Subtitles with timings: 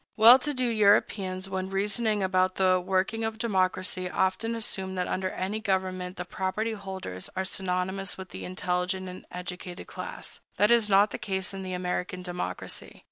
[0.17, 5.29] Well to do Europeans, when reasoning about the working of democracy, often assume that under
[5.29, 10.39] any government the property holders are synonymous with the intelligent and educated class.
[10.57, 12.99] That is not the case in the American democracy.